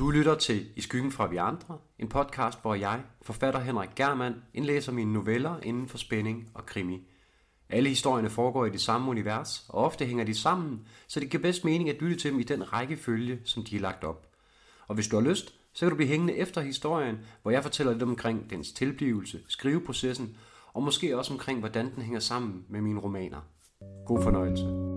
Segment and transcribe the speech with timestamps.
[0.00, 4.34] Du lytter til I skyggen fra vi andre, en podcast, hvor jeg, forfatter Henrik Germand,
[4.54, 7.08] indlæser mine noveller inden for spænding og krimi.
[7.68, 11.42] Alle historierne foregår i det samme univers, og ofte hænger de sammen, så det giver
[11.42, 14.26] bedst mening at lytte til dem i den rækkefølge, som de er lagt op.
[14.88, 17.92] Og hvis du har lyst, så kan du blive hængende efter historien, hvor jeg fortæller
[17.92, 20.36] lidt omkring dens tilblivelse, skriveprocessen,
[20.72, 23.40] og måske også omkring, hvordan den hænger sammen med mine romaner.
[24.06, 24.89] God fornøjelse.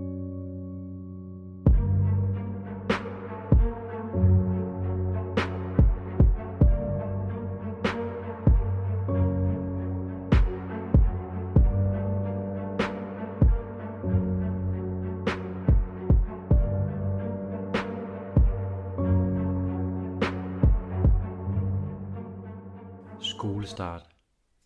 [23.74, 24.10] Start.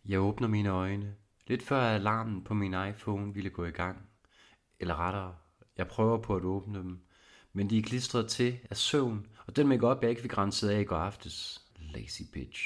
[0.06, 1.16] Jeg åbner mine øjne,
[1.48, 3.98] lidt før alarmen på min iPhone ville gå i gang.
[4.80, 5.36] Eller rettere,
[5.78, 7.00] jeg prøver på at åbne dem,
[7.54, 10.70] men de er klistret til af søvn, og den make op jeg ikke fik renset
[10.70, 11.62] af i går aftes.
[11.80, 12.62] Lazy bitch.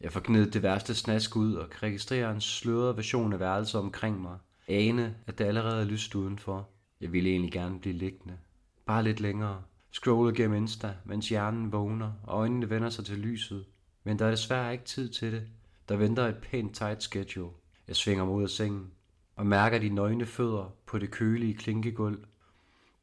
[0.00, 3.80] Jeg får gnedet det værste snask ud og kan registrere en sløret version af værelset
[3.80, 4.38] omkring mig.
[4.68, 6.68] Ane, at det allerede er lyst udenfor.
[7.00, 8.38] Jeg ville egentlig gerne blive liggende.
[8.86, 9.62] Bare lidt længere.
[9.92, 13.66] Scroller gennem Insta, mens hjernen vågner, og øjnene vender sig til lyset.
[14.04, 15.48] Men der er desværre ikke tid til det.
[15.88, 17.50] Der venter et pænt tight schedule.
[17.88, 18.90] Jeg svinger mig ud af sengen
[19.36, 22.24] og mærker de nøgne fødder på det kølige klinkegulv.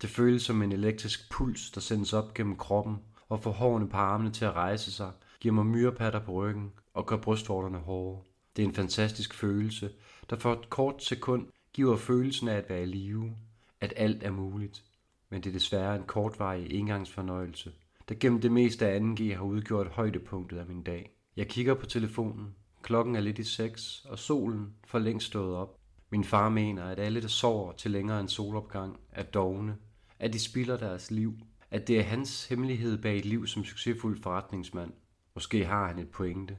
[0.01, 2.97] Det føles som en elektrisk puls, der sendes op gennem kroppen
[3.29, 7.05] og får hårene på armene til at rejse sig, giver mig myrepatter på ryggen og
[7.05, 8.23] gør brystvorterne hårde.
[8.55, 9.91] Det er en fantastisk følelse,
[10.29, 13.35] der for et kort sekund giver følelsen af at være i live,
[13.81, 14.83] at alt er muligt.
[15.29, 17.71] Men det er desværre en kortvarig engangsfornøjelse,
[18.09, 21.11] der gennem det meste af 2G har udgjort højdepunktet af min dag.
[21.35, 22.55] Jeg kigger på telefonen.
[22.85, 25.79] Klokken er lidt i seks, og solen for længst stået op.
[26.09, 29.77] Min far mener, at alle, der sover til længere end solopgang, er dogne,
[30.19, 31.39] at de spilder deres liv,
[31.71, 34.93] at det er hans hemmelighed bag et liv som succesfuld forretningsmand.
[35.35, 36.57] Måske har han et pointe.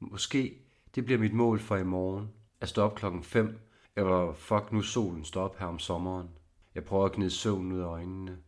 [0.00, 0.58] Måske
[0.94, 2.28] det bliver mit mål for i morgen,
[2.60, 3.60] at stå op klokken 5,
[3.96, 6.28] eller fuck nu solen står op her om sommeren.
[6.74, 8.38] Jeg prøver at gnide søvn ud af øjnene.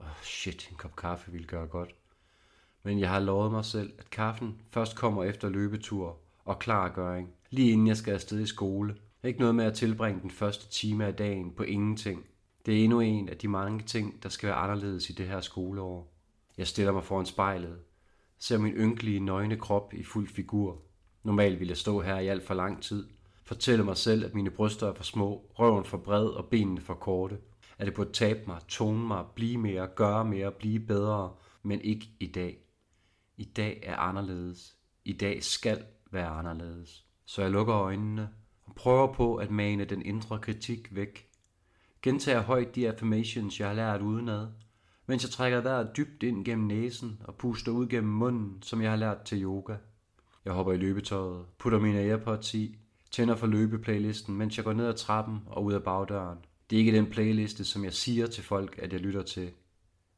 [0.00, 1.94] Åh, oh, shit, en kop kaffe ville gøre godt.
[2.82, 7.70] Men jeg har lovet mig selv, at kaffen først kommer efter løbetur og klargøring, lige
[7.70, 8.96] inden jeg skal afsted i skole.
[9.24, 12.24] Ikke noget med at tilbringe den første time af dagen på ingenting.
[12.66, 15.40] Det er endnu en af de mange ting, der skal være anderledes i det her
[15.40, 16.12] skoleår.
[16.58, 17.78] Jeg stiller mig foran spejlet,
[18.38, 20.82] ser min ynkelige, nøgne krop i fuld figur.
[21.22, 23.06] Normalt ville jeg stå her i alt for lang tid.
[23.44, 26.94] Fortælle mig selv, at mine bryster er for små, røven for bred og benene for
[26.94, 27.38] korte
[27.78, 32.10] at det burde tabe mig, tone mig, blive mere, gøre mere, blive bedre, men ikke
[32.20, 32.58] i dag.
[33.36, 34.76] I dag er anderledes.
[35.04, 35.84] I dag skal
[36.16, 37.04] være anderledes.
[37.24, 38.28] Så jeg lukker øjnene
[38.64, 41.28] og prøver på at mane den indre kritik væk.
[42.02, 44.48] Gentager højt de affirmations, jeg har lært udenad,
[45.06, 48.90] mens jeg trækker vejret dybt ind gennem næsen og puster ud gennem munden, som jeg
[48.90, 49.76] har lært til yoga.
[50.44, 52.78] Jeg hopper i løbetøjet, putter mine AirPods i,
[53.10, 56.38] tænder for løbeplaylisten, mens jeg går ned ad trappen og ud af bagdøren.
[56.70, 59.50] Det er ikke den playliste, som jeg siger til folk, at jeg lytter til.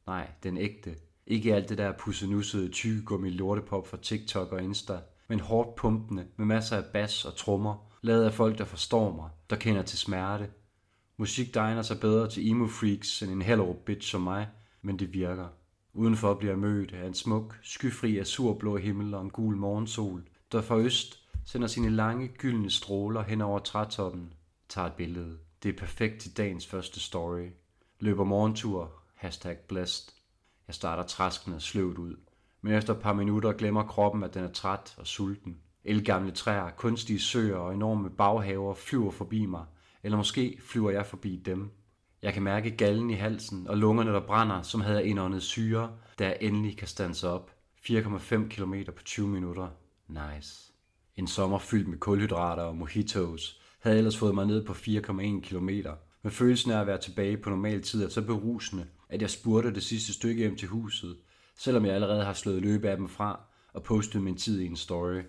[0.07, 0.95] Nej, den ægte.
[1.27, 4.99] Ikke alt det der pussenussede tyggegummi lortepop fra TikTok og Insta,
[5.29, 9.29] men hårdt pumpende med masser af bas og trommer, lavet af folk, der forstår mig,
[9.49, 10.49] der kender til smerte.
[11.17, 14.47] Musik degner sig bedre til emo freaks end en hellerup bitch som mig,
[14.81, 15.47] men det virker.
[15.93, 20.61] Udenfor bliver jeg mødt af en smuk, skyfri azurblå himmel og en gul morgensol, der
[20.61, 24.33] fra øst sender sine lange, gyldne stråler hen over trætoppen,
[24.69, 25.37] tager et billede.
[25.63, 27.47] Det er perfekt til dagens første story.
[27.99, 30.13] Løber morgentur, hashtag blessed.
[30.67, 32.15] Jeg starter træskende sløvt ud.
[32.61, 35.57] Men efter et par minutter glemmer kroppen, at den er træt og sulten.
[35.83, 39.65] Elgamle træer, kunstige søer og enorme baghaver flyver forbi mig.
[40.03, 41.71] Eller måske flyver jeg forbi dem.
[42.21, 46.25] Jeg kan mærke gallen i halsen og lungerne, der brænder, som havde indåndet syre, da
[46.25, 47.51] jeg endelig kan stanse op.
[47.89, 49.67] 4,5 km på 20 minutter.
[50.07, 50.73] Nice.
[51.15, 55.69] En sommer fyldt med kulhydrater og mojitos, havde ellers fået mig ned på 4,1 km.
[56.23, 59.73] Men følelsen af at være tilbage på normal tid er så berusende, at jeg spurgte
[59.73, 61.17] det sidste stykke hjem til huset,
[61.59, 63.39] selvom jeg allerede har slået løbe af dem fra
[63.73, 65.21] og postet min tid i en story.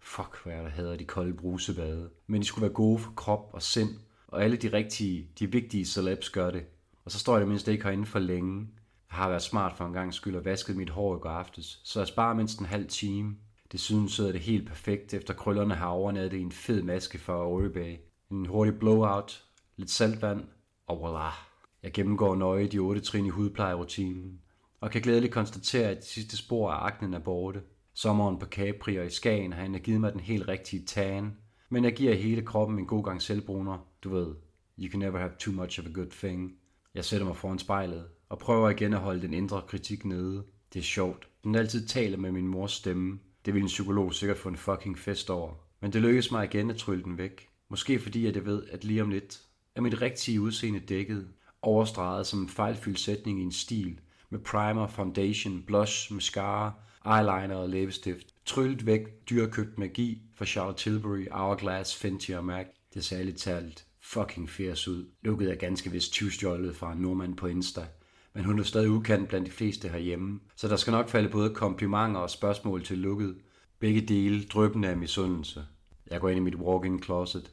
[0.00, 2.10] Fuck, hvor jeg der hader de kolde brusebade.
[2.26, 3.90] Men de skulle være gode for krop og sind,
[4.28, 6.64] og alle de rigtige, de vigtige celebs gør det.
[7.04, 8.68] Og så står jeg mindst ikke herinde for længe.
[9.10, 11.80] Jeg har været smart for en gang skyld og vasket mit hår i går aftes,
[11.84, 13.36] så jeg sparer mindst en halv time.
[13.72, 17.96] Desuden sidder det helt perfekt, efter krøllerne har overnattet i en fed maske for Oribay.
[18.30, 19.44] En hurtig blowout,
[19.76, 20.44] lidt saltvand,
[20.86, 21.34] og voilà.
[21.82, 24.40] Jeg gennemgår nøje de otte trin i hudplejerutinen,
[24.80, 27.62] og kan glædeligt konstatere, at de sidste spor af aknen er borte.
[27.94, 31.36] Sommeren på Capri og i Skagen har givet mig den helt rigtige tan,
[31.68, 33.86] men jeg giver hele kroppen en god gang selvbruner.
[34.04, 34.34] Du ved,
[34.78, 36.54] you can never have too much of a good thing.
[36.94, 40.44] Jeg sætter mig foran spejlet og prøver igen at holde den indre kritik nede.
[40.72, 41.28] Det er sjovt.
[41.44, 43.18] Den altid taler med min mors stemme.
[43.44, 45.54] Det ville en psykolog sikkert få en fucking fest over.
[45.80, 47.48] Men det lykkedes mig igen at trylle den væk.
[47.68, 49.40] Måske fordi at jeg ved, at lige om lidt
[49.74, 51.28] er mit rigtige udseende dækket,
[51.62, 54.00] overstreget som en fejlfyldt sætning i en stil,
[54.30, 56.72] med primer, foundation, blush, mascara,
[57.06, 58.26] eyeliner og læbestift.
[58.46, 62.66] Tryllet væk dyrkøbt magi fra Charlotte Tilbury, Hourglass, Fenty og MAC.
[62.94, 65.04] Det ser lidt talt fucking fierce ud.
[65.22, 67.86] Lukket er ganske vist tyvstjålet fra en nordmand på Insta.
[68.34, 71.54] Men hun er stadig ukendt blandt de fleste herhjemme, så der skal nok falde både
[71.54, 73.36] komplimenter og spørgsmål til lukket.
[73.78, 75.64] Begge dele drøbende af misundelse.
[76.10, 77.52] Jeg går ind i mit walk-in closet.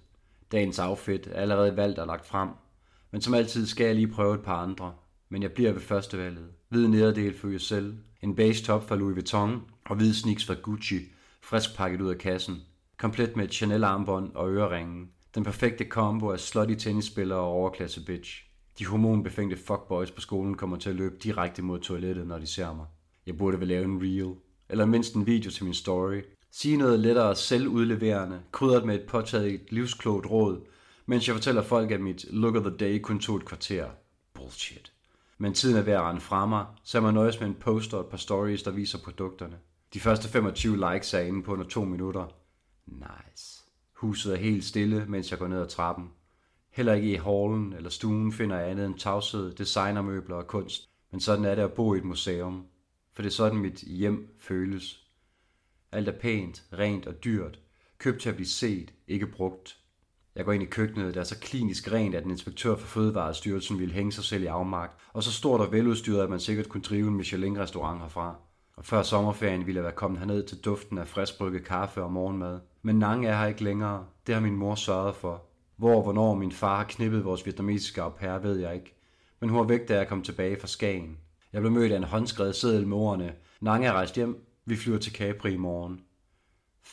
[0.52, 2.50] Dagens outfit er allerede valgt og lagt frem,
[3.12, 4.94] men som altid skal jeg lige prøve et par andre.
[5.30, 6.50] Men jeg bliver ved førstevalget.
[6.70, 11.00] Hvid nederdel for selv, en beige top fra Louis Vuitton og hvid sneaks fra Gucci,
[11.42, 12.56] frisk pakket ud af kassen.
[12.98, 15.10] Komplet med et Chanel armbånd og øreringen.
[15.36, 18.44] Den perfekte combo af slutty tennisspillere og overklasse bitch.
[18.80, 22.74] De hormonbefængte fuckboys på skolen kommer til at løbe direkte mod toilettet, når de ser
[22.76, 22.86] mig.
[23.26, 24.36] Jeg burde vel lave en reel,
[24.70, 26.22] eller mindst en video til min story.
[26.52, 30.62] Sige noget lettere selvudleverende, krydret med et påtaget livsklogt råd,
[31.06, 33.90] mens jeg fortæller folk, at mit look of the day kun tog et kvarter.
[34.34, 34.97] Bullshit.
[35.38, 37.94] Men tiden er ved at rende fra mig, så jeg må nøjes med en post
[37.94, 39.60] og et par stories, der viser produkterne.
[39.94, 42.28] De første 25 likes er inde på under to minutter.
[42.86, 43.64] Nice.
[43.94, 46.12] Huset er helt stille, mens jeg går ned ad trappen.
[46.70, 50.90] Heller ikke i hallen eller stuen finder jeg andet end tavshed, designermøbler og kunst.
[51.12, 52.66] Men sådan er det at bo i et museum.
[53.14, 55.08] For det er sådan mit hjem føles.
[55.92, 57.60] Alt er pænt, rent og dyrt.
[57.98, 59.78] Købt til at blive set, ikke brugt.
[60.38, 63.80] Jeg går ind i køkkenet, der er så klinisk rent, at en inspektør for Fødevarestyrelsen
[63.80, 66.82] ville hænge sig selv i afmagt, og så stort og veludstyret, at man sikkert kunne
[66.82, 68.36] drive en Michelin-restaurant herfra.
[68.76, 72.60] Og før sommerferien ville jeg være kommet herned til duften af friskbrygget kaffe og morgenmad.
[72.82, 74.06] Men Nange er her ikke længere.
[74.28, 75.44] Det har min mor sørget for.
[75.78, 78.96] Hvor og hvornår min far har knippet vores vietnamesiske au pair, ved jeg ikke.
[79.40, 81.18] Men hun var væk, da jeg kom tilbage fra Skagen.
[81.54, 83.34] Jeg blev mødt af en håndskrevet seddel med ordene.
[83.62, 84.46] Nange er rejst hjem.
[84.66, 86.02] Vi flyver til Capri i morgen.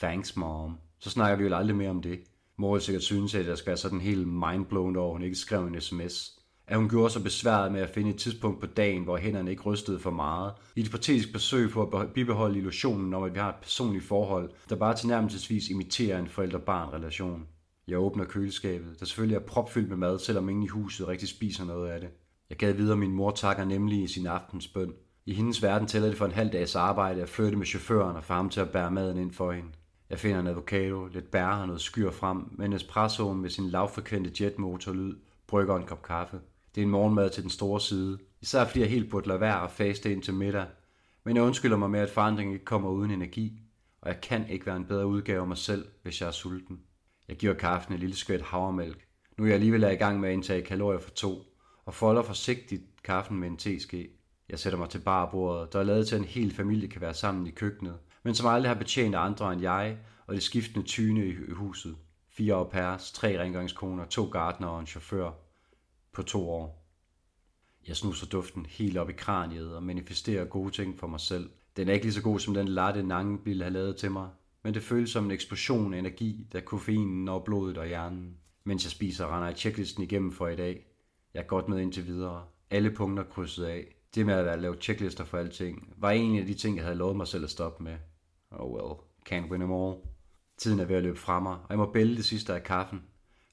[0.01, 0.79] Thanks, mom.
[0.99, 2.21] Så snakker vi jo aldrig mere om det.
[2.57, 5.81] Mor sikkert synes, at jeg skal være sådan helt mindblown over, hun ikke skrev en
[5.81, 6.39] sms.
[6.67, 9.63] At hun gjorde sig besværet med at finde et tidspunkt på dagen, hvor hænderne ikke
[9.63, 10.53] rystede for meget.
[10.77, 14.51] I et patetisk besøg på at bibeholde illusionen om, at vi har et personligt forhold,
[14.69, 17.47] der bare tilnærmelsesvis imiterer en forældre-barn-relation.
[17.89, 21.65] Jeg åbner køleskabet, der selvfølgelig er propfyldt med mad, selvom ingen i huset rigtig spiser
[21.65, 22.09] noget af det.
[22.51, 24.93] Jeg gav videre, min mor takker nemlig i sin aftensbøn.
[25.27, 28.25] I hendes verden tæller det for en halv dags arbejde at flytte med chaufføren og
[28.25, 29.69] få ham til at bære maden ind for hende.
[30.11, 34.45] Jeg finder en avocado, lidt bær og noget skyr frem, men espressoen med sin lavfrekvente
[34.45, 35.17] jetmotorlyd
[35.47, 36.41] brygger en kop kaffe.
[36.75, 38.19] Det er en morgenmad til den store side.
[38.41, 40.67] Især fordi jeg helt burde lade være at faste ind til middag.
[41.25, 43.61] Men jeg undskylder mig med, at forandringen ikke kommer uden energi,
[44.01, 46.81] og jeg kan ikke være en bedre udgave af mig selv, hvis jeg er sulten.
[47.29, 49.07] Jeg giver kaffen et lille skvæt havremælk.
[49.39, 51.39] Nu er jeg alligevel i gang med at indtage kalorier for to,
[51.85, 54.09] og folder forsigtigt kaffen med en teske.
[54.49, 57.15] Jeg sætter mig til barbordet, der er lavet til, at en hel familie kan være
[57.15, 61.27] sammen i køkkenet, men som aldrig har betjent andre end jeg og det skiftende tyne
[61.27, 61.97] i huset.
[62.29, 65.31] Fire au pairs, tre rengøringskoner, to gardner og en chauffør
[66.13, 66.85] på to år.
[67.89, 71.51] Jeg snuser duften helt op i kraniet og manifesterer gode ting for mig selv.
[71.77, 74.31] Den er ikke lige så god som den latte Nange ville have lavet til mig,
[74.63, 78.37] men det føles som en eksplosion af energi, da koffeinen når blodet og hjernen.
[78.65, 80.87] Mens jeg spiser, render jeg checklisten igennem for i dag.
[81.35, 82.45] Jeg er godt med indtil videre.
[82.71, 83.87] Alle punkter krydset af.
[84.15, 87.17] Det med at lave checklister for alting, var en af de ting, jeg havde lovet
[87.17, 87.97] mig selv at stoppe med.
[88.59, 89.95] Oh well, can't win them all.
[90.59, 93.03] Tiden er ved at løbe fra mig, og jeg må bælge det sidste af kaffen.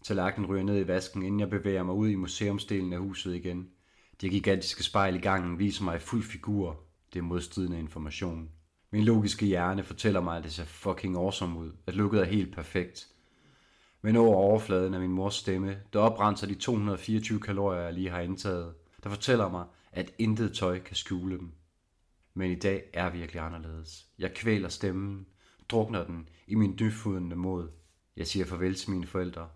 [0.03, 3.69] Tallerkenen ryger ned i vasken, inden jeg bevæger mig ud i museumsdelen af huset igen.
[4.21, 6.79] Det gigantiske spejl i gangen viser mig i fuld figur.
[7.13, 8.49] Det er modstridende information.
[8.91, 11.71] Min logiske hjerne fortæller mig, at det ser fucking awesome ud.
[11.87, 13.07] At lukket er helt perfekt.
[14.01, 18.19] Men over overfladen af min mors stemme, der oprenser de 224 kalorier, jeg lige har
[18.19, 21.51] indtaget, der fortæller mig, at intet tøj kan skjule dem.
[22.33, 24.07] Men i dag er virkelig anderledes.
[24.19, 25.25] Jeg kvæler stemmen,
[25.69, 27.69] drukner den i min dybfodende mod.
[28.17, 29.49] Jeg siger farvel til mine forældre.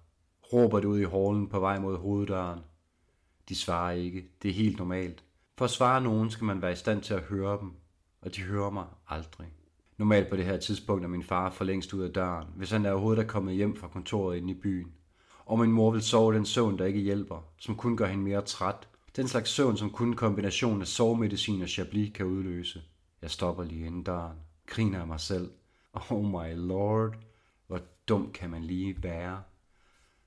[0.53, 2.60] Råber det ud i hallen på vej mod hoveddøren.
[3.50, 4.29] De svarer ikke.
[4.41, 5.24] Det er helt normalt.
[5.58, 7.72] For at svare nogen skal man være i stand til at høre dem,
[8.22, 9.48] og de hører mig aldrig.
[9.98, 12.86] Normalt på det her tidspunkt er min far for længst ud af døren, hvis han
[12.86, 14.94] er overhovedet er kommet hjem fra kontoret inde i byen.
[15.46, 18.41] Og min mor vil sove den søvn, der ikke hjælper, som kun gør hende mere
[18.41, 18.88] træt.
[19.16, 22.82] Den slags søvn, som kun kombinationen af sovemedicin og chablis kan udløse.
[23.22, 25.52] Jeg stopper lige inden døren, griner af mig selv.
[26.10, 27.16] Oh my lord,
[27.68, 29.42] hvor dum kan man lige være?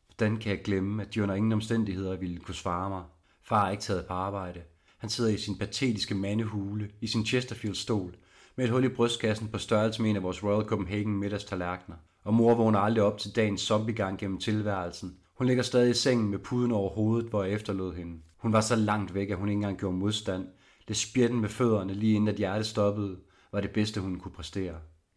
[0.06, 3.04] Hvordan kan jeg glemme, at de under ingen omstændigheder ville kunne svare mig?
[3.42, 4.60] Far er ikke taget på arbejde.
[4.98, 8.16] Han sidder i sin patetiske mandehule, i sin Chesterfield-stol,
[8.56, 11.96] med et hul i brystkassen på størrelse med en af vores Royal Copenhagen middagstallerkener.
[12.24, 15.16] Og mor vågner aldrig op til dagens zombiegang gennem tilværelsen.
[15.34, 18.18] Hun ligger stadig i sengen med puden over hovedet, hvor jeg efterlod hende.
[18.38, 20.48] Hun var så langt væk, at hun ikke engang gjorde modstand.
[20.88, 23.18] Det spjætten med fødderne lige inden at hjertet stoppede,
[23.52, 24.74] var det bedste, hun kunne præstere.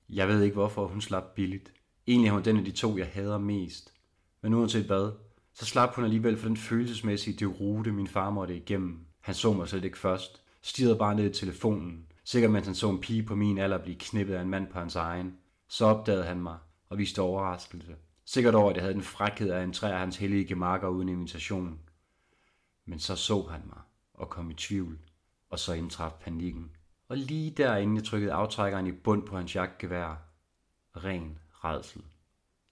[0.09, 1.73] Jeg ved ikke, hvorfor hun slap billigt.
[2.07, 3.93] Egentlig er hun den af de to, jeg hader mest.
[4.41, 5.11] Men uanset hvad,
[5.53, 8.99] så slap hun alligevel for den følelsesmæssige derute, min far måtte igennem.
[9.19, 10.41] Han så mig slet ikke først.
[10.61, 12.05] Stirrede bare ned i telefonen.
[12.23, 14.79] Sikkert mens han så en pige på min alder blive knippet af en mand på
[14.79, 15.33] hans egen.
[15.67, 16.57] Så opdagede han mig
[16.89, 17.95] og viste overraskelse.
[18.25, 21.79] Sikkert over, at jeg havde den frækhed at entrere hans hellige gemakker uden invitation.
[22.85, 23.81] Men så så han mig
[24.13, 24.99] og kom i tvivl,
[25.49, 26.71] og så indtraf panikken.
[27.09, 30.15] Og lige derinde jeg trykkede aftrækkeren i bund på hans jagtgevær.
[30.95, 32.01] Ren redsel.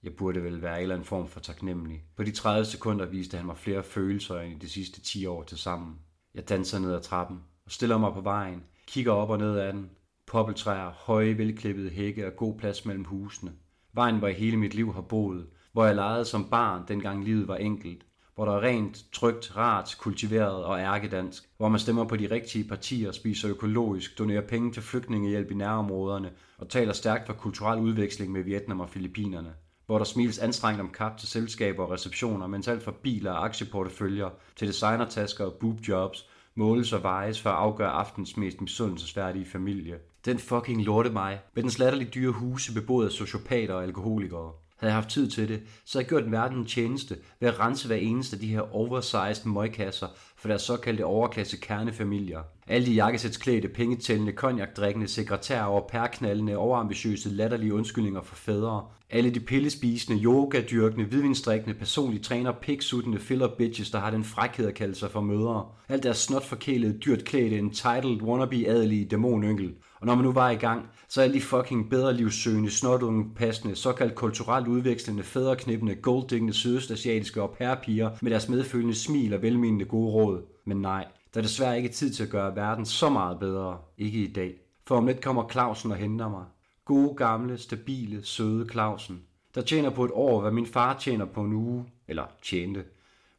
[0.04, 2.04] Jeg burde vel være en eller anden form for taknemmelig.
[2.16, 5.44] På de 30 sekunder viste han mig flere følelser end i de sidste 10 år
[5.44, 6.00] til sammen.
[6.34, 9.74] Jeg danser ned ad trappen og stiller mig på vejen, kigger op og ned ad
[9.74, 9.90] den.
[10.28, 13.54] Poppeltræer, høje, velklippede hække og god plads mellem husene.
[13.94, 17.48] Vejen, hvor jeg hele mit liv har boet, hvor jeg legede som barn, dengang livet
[17.48, 18.06] var enkelt,
[18.40, 22.64] hvor der er rent, trygt, rart, kultiveret og ærkedansk, hvor man stemmer på de rigtige
[22.64, 28.32] partier, spiser økologisk, donerer penge til flygtningehjælp i nærområderne og taler stærkt for kulturel udveksling
[28.32, 29.54] med Vietnam og Filippinerne
[29.86, 33.46] hvor der smiles anstrengt om kap til selskaber og receptioner, mens alt fra biler og
[33.46, 40.00] aktieporteføljer til designertasker og boobjobs måles og vejes for at afgøre aftens mest misundelsesværdige familie.
[40.26, 44.52] Den fucking lorte mig, med den slatterlige dyre huse beboet af sociopater og alkoholikere.
[44.80, 47.60] Havde jeg haft tid til det, så havde jeg gjort verden en tjeneste ved at
[47.60, 50.08] rense hver eneste af de her oversized møgkasser
[50.38, 52.40] for deres såkaldte overklasse kernefamilier.
[52.68, 58.86] Alle de jakkesætsklædte, pengetællende, konjakdrikkende, sekretærer og pærknallende, overambitiøse, latterlige undskyldninger for fædre.
[59.10, 64.74] Alle de pillespisende, yogadyrkende, hvidvindstrikkende, personlige træner, piksuttende filler bitches, der har den frækhed at
[64.74, 65.66] kalde sig for mødre.
[65.90, 69.74] Alt deres snot forkælede, dyrt klædte, entitled, wannabe adelige dæmonynkel.
[70.00, 73.76] Og når man nu var i gang, så alle de fucking bedre livssøgende, snotunge, passende,
[73.76, 80.12] såkaldt kulturelt udvekslende, fædreknippende, golddiggende, sydøstasiatiske og pærpiger med deres medfølende smil og velmenende gode
[80.12, 80.42] råd.
[80.66, 83.78] Men nej, der er desværre ikke tid til at gøre verden så meget bedre.
[83.98, 84.54] Ikke i dag.
[84.88, 86.46] For om lidt kommer Clausen og henter mig.
[86.86, 89.22] Gode, gamle, stabile, søde Clausen.
[89.56, 91.86] Der tjener på et år, hvad min far tjener på en uge.
[92.08, 92.84] Eller tjente.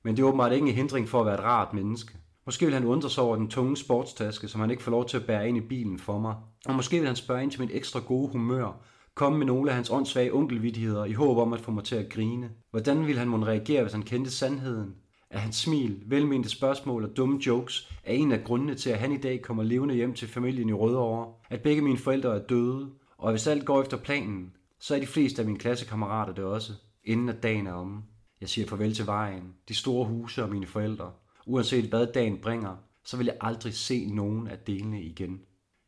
[0.03, 2.19] Men det er åbenbart ikke en hindring for at være et rart menneske.
[2.47, 5.17] Måske vil han undre sig over den tunge sportstaske, som han ikke får lov til
[5.17, 6.35] at bære ind i bilen for mig.
[6.67, 8.83] Og måske vil han spørge ind til mit ekstra gode humør,
[9.15, 12.09] komme med nogle af hans åndssvage onkelvittigheder i håb om at få mig til at
[12.09, 12.51] grine.
[12.71, 14.95] Hvordan ville han måtte reagere, hvis han kendte sandheden?
[15.31, 19.13] at hans smil, velmente spørgsmål og dumme jokes er en af grundene til, at han
[19.13, 22.91] i dag kommer levende hjem til familien i Rødovre, at begge mine forældre er døde,
[23.19, 26.73] og hvis alt går efter planen, så er de fleste af mine klassekammerater det også,
[27.05, 28.03] inden at dagen er omme.
[28.41, 31.13] Jeg siger farvel til vejen, de store huse og mine forældre.
[31.47, 35.41] Uanset hvad dagen bringer, så vil jeg aldrig se nogen af delene igen.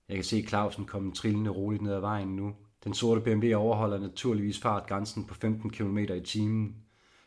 [0.09, 2.54] Jeg kan se Clausen komme trillende roligt ned ad vejen nu.
[2.85, 6.76] Den sorte BMW overholder naturligvis fartgrænsen på 15 km i timen,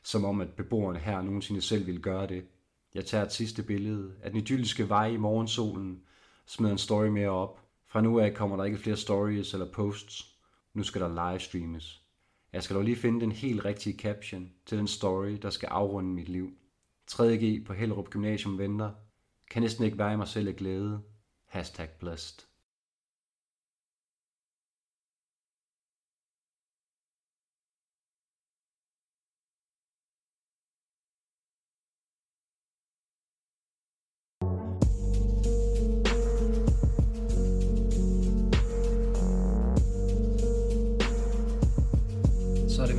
[0.04, 2.46] som om at beboerne her nogensinde selv ville gøre det.
[2.94, 6.02] Jeg tager et sidste billede af den idylliske vej i morgensolen,
[6.46, 7.62] smider en story mere op.
[7.88, 10.36] Fra nu af kommer der ikke flere stories eller posts.
[10.74, 12.02] Nu skal der livestreames.
[12.54, 16.10] Jeg skal dog lige finde den helt rigtige caption til den story, der skal afrunde
[16.10, 16.52] mit liv.
[17.12, 18.92] 3.G på Hellerup Gymnasium venter.
[19.52, 21.02] Kan næsten ikke være i mig selv af glæde.
[21.46, 22.55] Hashtag blessed.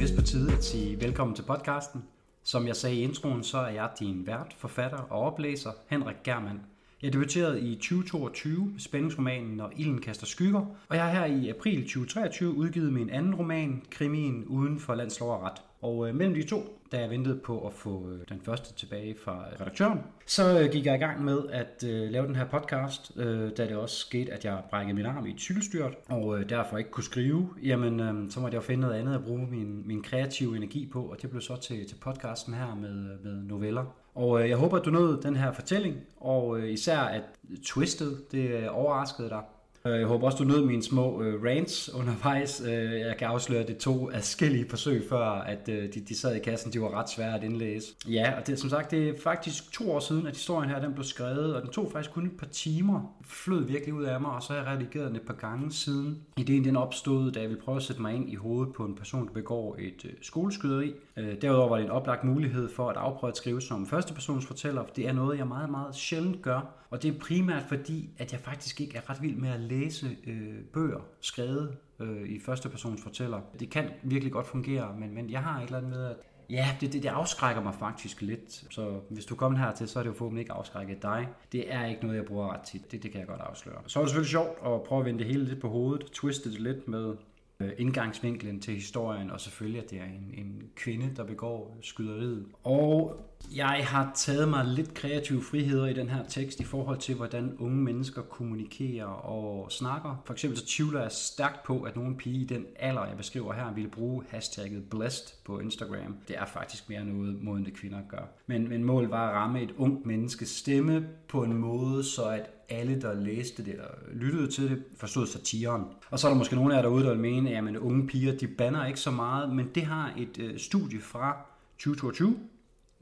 [0.06, 2.04] Vist på tide at sige velkommen til podcasten.
[2.44, 6.60] Som jeg sagde i introen, så er jeg din vært, forfatter og oplæser, Henrik Germand.
[7.02, 11.48] Jeg debuterede i 2022 med spændingsromanen Når ilden kaster skygger, og jeg har her i
[11.48, 15.62] april 2023 udgivet min anden roman, Krimien uden for landslov og ret.
[15.86, 19.16] Og øh, mellem de to, da jeg ventede på at få øh, den første tilbage
[19.24, 22.44] fra øh, redaktøren, så øh, gik jeg i gang med at øh, lave den her
[22.44, 26.38] podcast, øh, da det også skete, at jeg brækkede min arm i et cykelstyrt, og
[26.38, 27.48] øh, derfor ikke kunne skrive.
[27.62, 31.02] Jamen, øh, så måtte jeg finde noget andet at bruge min, min kreative energi på,
[31.02, 33.84] og det blev så til, til podcasten her med, øh, med noveller.
[34.14, 37.22] Og øh, jeg håber, at du nåede den her fortælling, og øh, især at
[37.64, 39.42] twistet, det øh, overraskede dig.
[39.86, 42.62] Øh, jeg håber også, du nød mine små øh, rants undervejs.
[42.66, 46.34] Øh, jeg kan afsløre, at det tog afskillige forsøg før, at øh, de, de sad
[46.34, 46.72] i kassen.
[46.72, 47.94] De var ret svære at indlæse.
[48.08, 50.92] Ja, og det, som sagt, det er faktisk to år siden, at historien her den
[50.92, 53.16] blev skrevet, og den tog faktisk kun et par timer.
[53.24, 56.18] Flød virkelig ud af mig, og så har jeg redigeret den et par gange siden.
[56.36, 58.94] Ideen den opstod, da jeg ville prøve at sætte mig ind i hovedet på en
[58.94, 60.92] person, der begår et øh, skoleskyderi.
[61.16, 64.84] Øh, derudover var det en oplagt mulighed for at afprøve at skrive som førstepersons fortæller.
[64.96, 68.40] Det er noget, jeg meget, meget sjældent gør, og det er primært fordi, at jeg
[68.40, 73.02] faktisk ikke er ret vild med at læse øh, bøger skrevet øh, i første persons
[73.02, 73.40] fortæller.
[73.60, 76.16] Det kan virkelig godt fungere, men, men jeg har et eller andet med, at
[76.50, 78.64] Ja, det, det, det afskrækker mig faktisk lidt.
[78.70, 81.28] Så hvis du kommer hertil, så er det jo forhåbentlig ikke afskrækket dig.
[81.52, 82.92] Det er ikke noget, jeg bruger ret tit.
[82.92, 83.76] Det, det kan jeg godt afsløre.
[83.86, 86.06] Så er det selvfølgelig sjovt at prøve at vende det hele lidt på hovedet.
[86.12, 87.14] Twiste det lidt med
[87.60, 92.46] Øh, indgangsvinklen til historien, og selvfølgelig, at det er en, en kvinde, der begår skyderiet.
[92.64, 93.20] Og
[93.54, 97.56] jeg har taget mig lidt kreative friheder i den her tekst i forhold til, hvordan
[97.58, 100.22] unge mennesker kommunikerer og snakker.
[100.24, 103.52] For eksempel så tvivler jeg stærkt på, at nogen pige i den alder, jeg beskriver
[103.52, 106.16] her, ville bruge hashtagget blessed på Instagram.
[106.28, 108.28] Det er faktisk mere noget, modende kvinder gør.
[108.46, 112.50] Men, men målet var at ramme et ungt menneskes stemme på en måde, så at
[112.68, 115.84] alle, der læste det eller lyttede til det, forstod satiren.
[116.10, 118.36] Og så er der måske nogle af jer derude, der vil mene, at unge piger,
[118.36, 121.36] de banner ikke så meget, men det har et øh, studie fra
[121.78, 122.36] 2022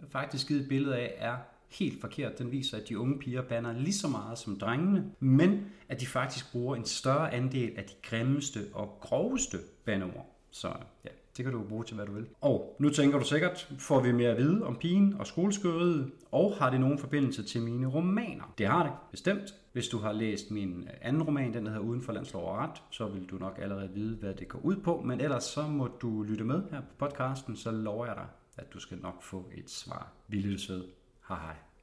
[0.08, 1.36] faktisk givet et billede af, er
[1.68, 2.38] helt forkert.
[2.38, 6.06] Den viser, at de unge piger banner lige så meget som drengene, men at de
[6.06, 10.36] faktisk bruger en større andel af de grimmeste og groveste bandeord.
[10.50, 10.68] Så
[11.04, 12.26] ja, det kan du bruge til, hvad du vil.
[12.40, 16.54] Og nu tænker du sikkert, får vi mere at vide om pigen og skoleskøret, og
[16.58, 18.54] har det nogen forbindelse til mine romaner?
[18.58, 19.54] Det har det, bestemt.
[19.72, 22.82] Hvis du har læst min øh, anden roman, den hedder Uden for landslov og ret,
[22.90, 25.02] så vil du nok allerede vide, hvad det går ud på.
[25.04, 28.26] Men ellers så må du lytte med her på podcasten, så lover jeg dig,
[28.56, 30.12] at du skal nok få et svar.
[30.28, 30.84] Vi lyttes ved.
[31.28, 31.73] Hej hej.